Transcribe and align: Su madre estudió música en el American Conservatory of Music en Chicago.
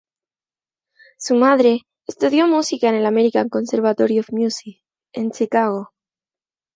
Su 1.19 1.35
madre 1.35 1.85
estudió 2.07 2.47
música 2.47 2.89
en 2.89 2.95
el 2.95 3.05
American 3.05 3.49
Conservatory 3.49 4.17
of 4.17 4.31
Music 4.31 4.81
en 5.13 5.29
Chicago. 5.29 5.91